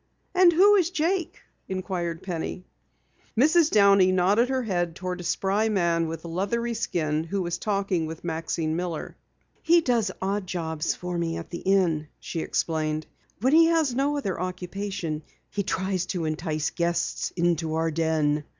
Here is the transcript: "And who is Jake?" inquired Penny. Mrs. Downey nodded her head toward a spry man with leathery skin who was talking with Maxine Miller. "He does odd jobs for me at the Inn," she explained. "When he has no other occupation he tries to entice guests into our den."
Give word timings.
"And 0.33 0.51
who 0.51 0.73
is 0.77 0.89
Jake?" 0.89 1.41
inquired 1.69 2.23
Penny. 2.23 2.65
Mrs. 3.37 3.69
Downey 3.69 4.11
nodded 4.11 4.49
her 4.49 4.63
head 4.63 4.95
toward 4.95 5.21
a 5.21 5.23
spry 5.23 5.69
man 5.69 6.07
with 6.07 6.25
leathery 6.25 6.73
skin 6.73 7.23
who 7.23 7.43
was 7.43 7.59
talking 7.59 8.07
with 8.07 8.23
Maxine 8.23 8.75
Miller. 8.75 9.15
"He 9.61 9.79
does 9.81 10.09
odd 10.19 10.47
jobs 10.47 10.95
for 10.95 11.19
me 11.19 11.37
at 11.37 11.51
the 11.51 11.59
Inn," 11.59 12.07
she 12.19 12.39
explained. 12.39 13.05
"When 13.41 13.53
he 13.53 13.65
has 13.65 13.93
no 13.93 14.17
other 14.17 14.39
occupation 14.41 15.21
he 15.51 15.61
tries 15.61 16.07
to 16.07 16.25
entice 16.25 16.71
guests 16.71 17.29
into 17.35 17.75
our 17.75 17.91
den." 17.91 18.43